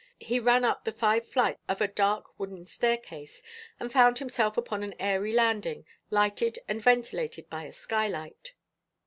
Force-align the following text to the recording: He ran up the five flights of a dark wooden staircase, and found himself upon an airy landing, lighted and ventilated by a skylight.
He 0.19 0.39
ran 0.39 0.65
up 0.65 0.83
the 0.83 0.91
five 0.91 1.27
flights 1.29 1.61
of 1.69 1.79
a 1.79 1.87
dark 1.87 2.39
wooden 2.39 2.65
staircase, 2.65 3.43
and 3.79 3.91
found 3.93 4.17
himself 4.17 4.57
upon 4.57 4.81
an 4.81 4.95
airy 4.99 5.31
landing, 5.31 5.85
lighted 6.09 6.57
and 6.67 6.81
ventilated 6.81 7.47
by 7.51 7.65
a 7.65 7.71
skylight. 7.71 8.53